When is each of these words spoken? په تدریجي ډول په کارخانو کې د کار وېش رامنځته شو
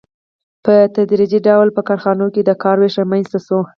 په 0.65 0.73
تدریجي 0.95 1.39
ډول 1.47 1.67
په 1.75 1.81
کارخانو 1.87 2.25
کې 2.33 2.41
د 2.43 2.51
کار 2.63 2.75
وېش 2.81 2.93
رامنځته 3.01 3.39
شو 3.45 3.59